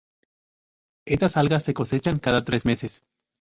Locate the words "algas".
1.37-1.63